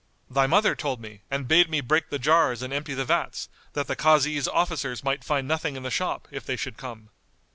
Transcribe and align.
"Thy 0.31 0.47
mother 0.47 0.73
told 0.75 0.99
me, 0.99 1.21
and 1.29 1.47
bade 1.47 1.69
me 1.69 1.79
break 1.79 2.09
the 2.09 2.17
jars 2.17 2.63
and 2.63 2.73
empty 2.73 2.95
the 2.95 3.05
vats, 3.05 3.49
that 3.73 3.85
the 3.85 3.95
Kazi's 3.95 4.47
officers 4.47 5.03
might 5.03 5.23
find 5.23 5.47
nothing 5.47 5.75
in 5.75 5.83
the 5.83 5.91
shop, 5.91 6.27
if 6.31 6.43
they 6.43 6.55
should 6.55 6.75
come." 6.75 7.09